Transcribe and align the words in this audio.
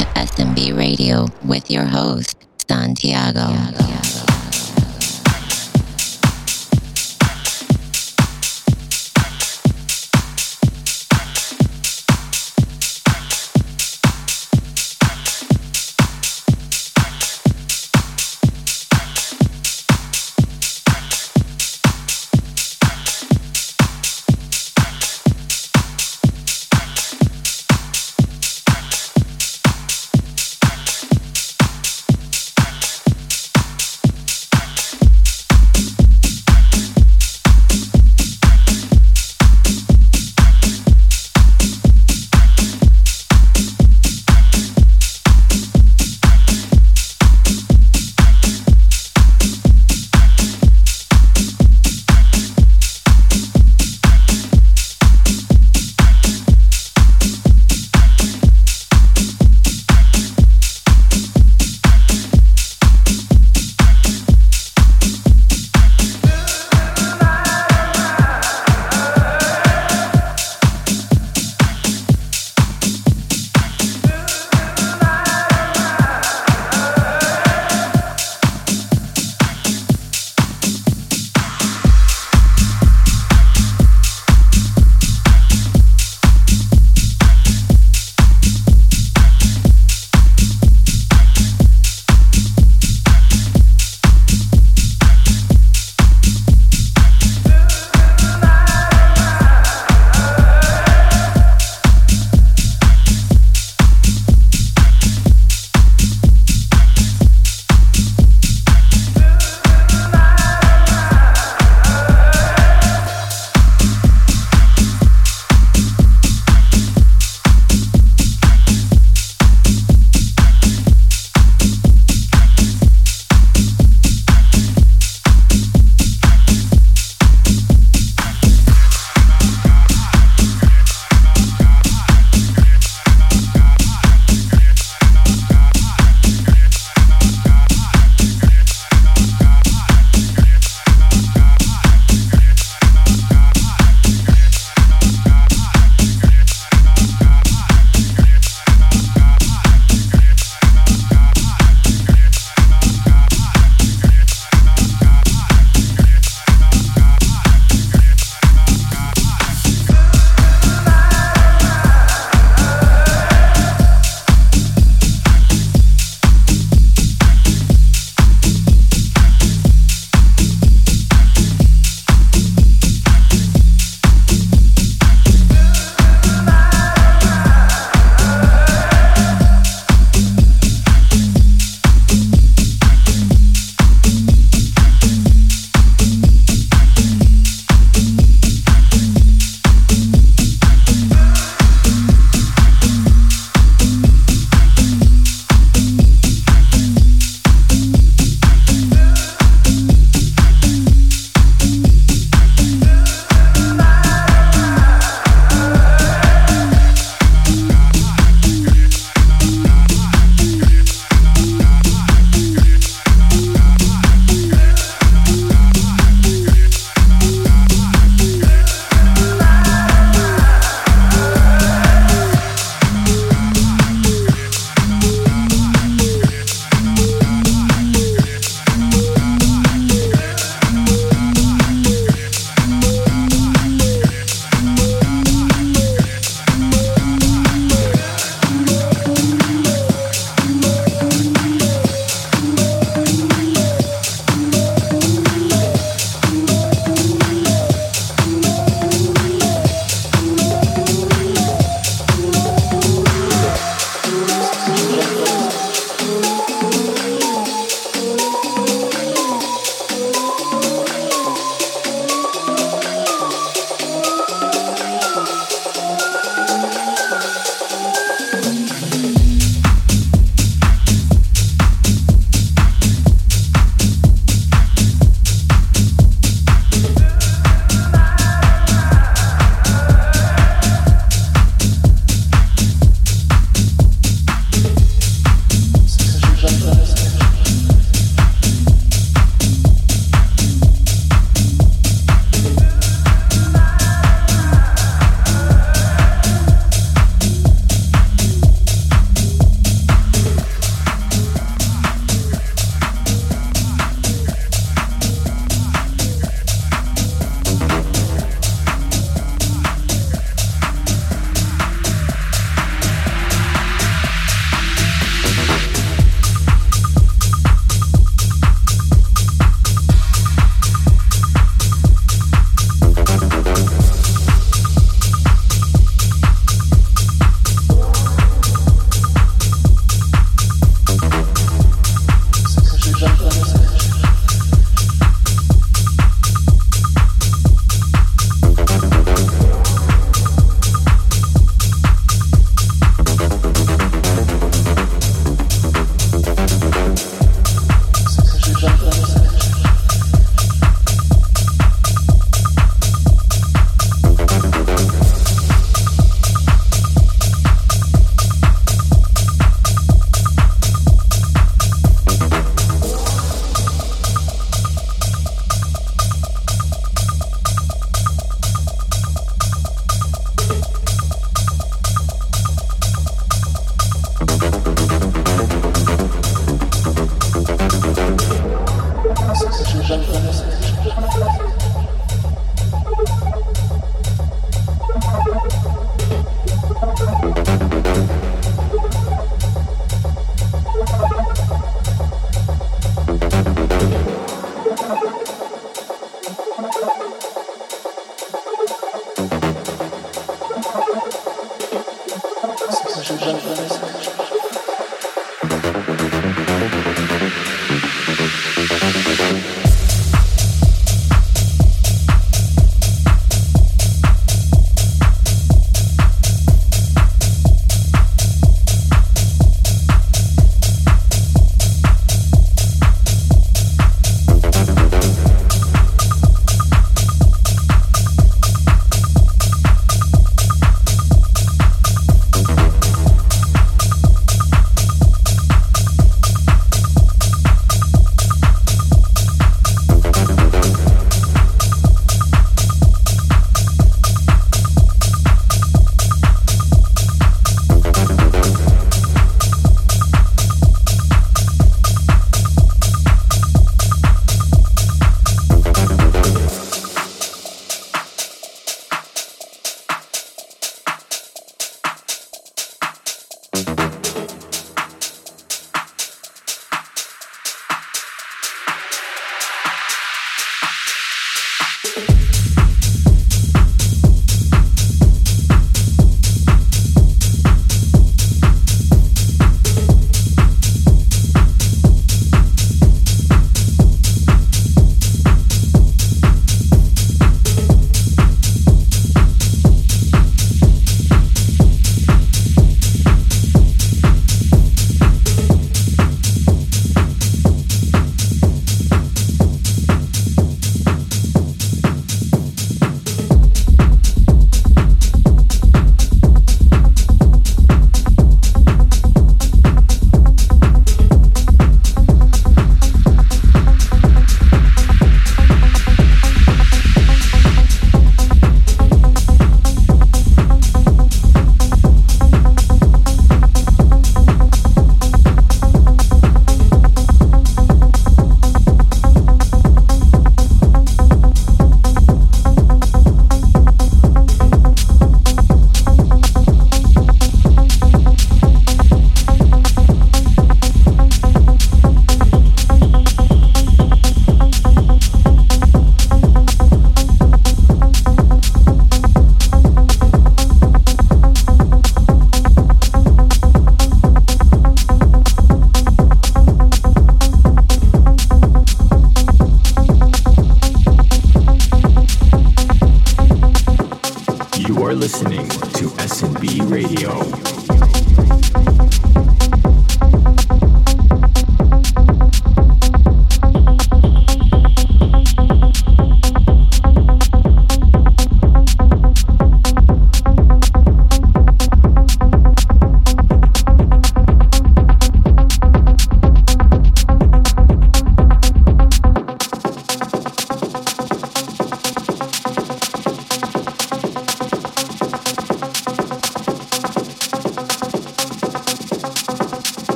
S&B 0.00 0.72
Radio 0.72 1.26
with 1.44 1.70
your 1.70 1.84
host, 1.84 2.36
Santiago. 2.68 3.48
You 3.48 4.35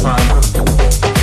Sonic. 0.00 1.17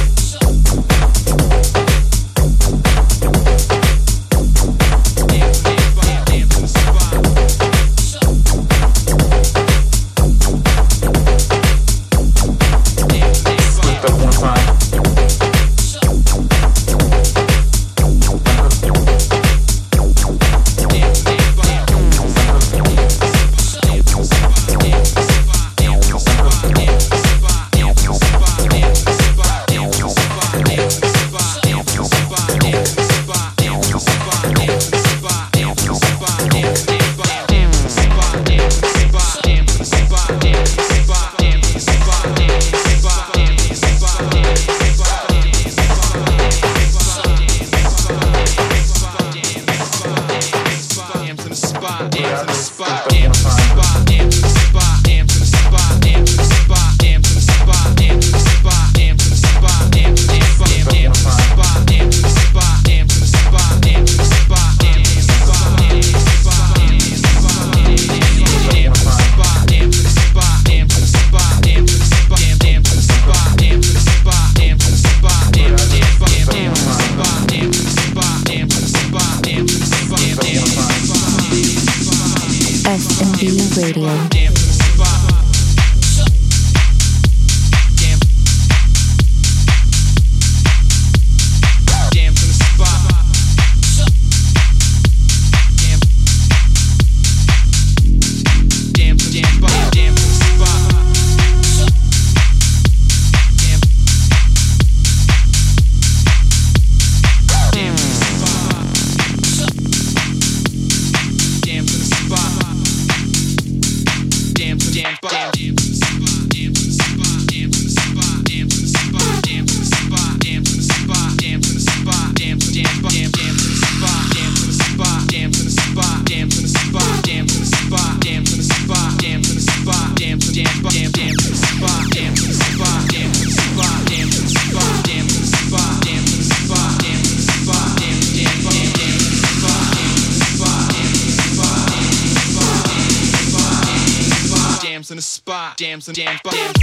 some 146.06 146.14
jams, 146.14 146.40
jams. 146.52 146.75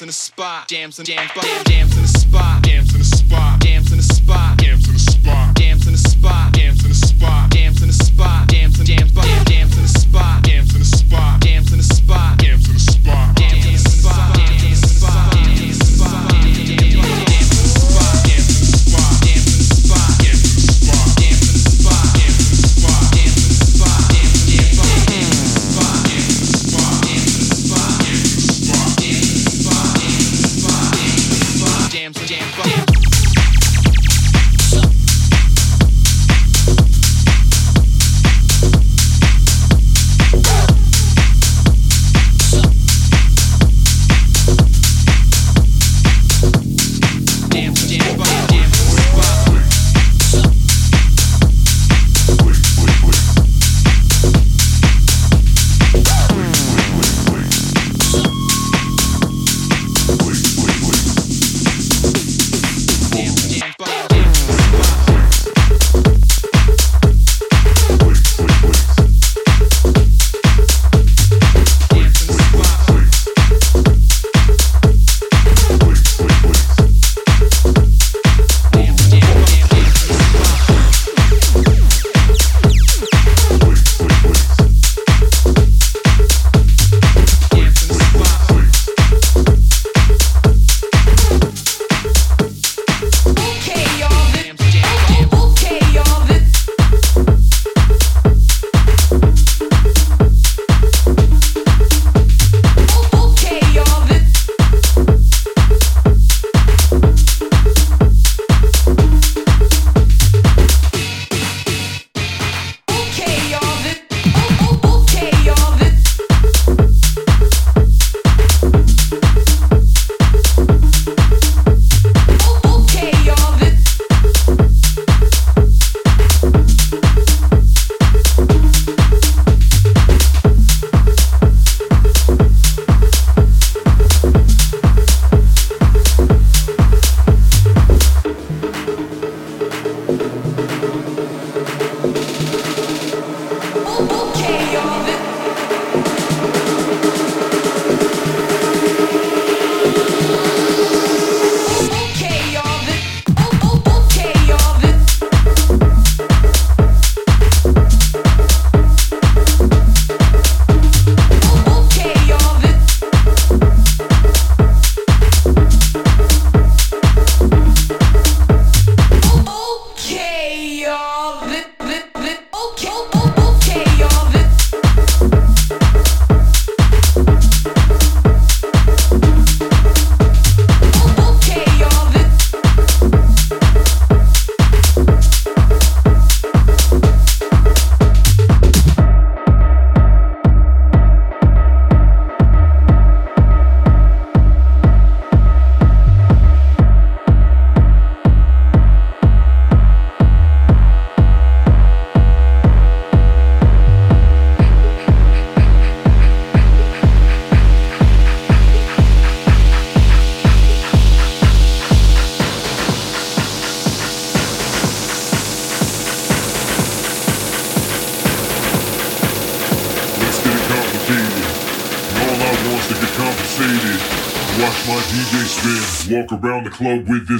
jams 0.00 0.02
in 0.02 0.06
the 0.06 0.12
spot, 0.12 0.68
jams 0.68 0.98
in 0.98 1.04
jams, 1.04 1.30
jams, 1.32 1.64
jams 1.64 1.96
in 1.96 2.02
the 2.02 2.08
spot, 2.08 2.62
jams 2.62 2.92
in 2.94 3.00
the 3.00 3.04
spot, 3.04 3.60
jams 3.60 3.90
in 3.90 3.98
the 3.98 4.02
spot, 4.02 4.58
jams 4.58 4.88
in 4.88 4.94
the 4.94 4.98
spot, 4.98 5.54
jams 5.56 5.86
in 5.86 5.92
the 5.92 5.98
spot, 5.98 6.52
jams. 6.54 6.79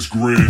is 0.01 0.07
grand. 0.07 0.50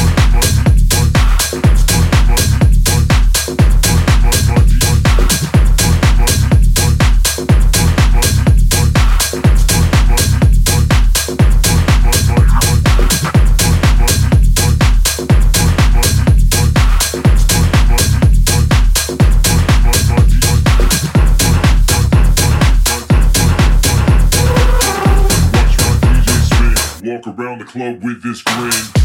club 27.71 28.03
with 28.03 28.21
this 28.21 28.41
green. 28.41 29.00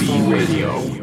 S&B 0.00 0.32
Radio. 0.32 1.00